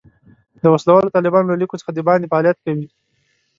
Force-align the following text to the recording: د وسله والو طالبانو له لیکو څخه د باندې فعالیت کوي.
د 0.61 0.63
وسله 0.73 0.91
والو 0.93 1.13
طالبانو 1.15 1.49
له 1.51 1.55
لیکو 1.61 1.79
څخه 1.81 1.91
د 1.93 1.99
باندې 2.07 2.29
فعالیت 2.31 2.57
کوي. 2.65 2.87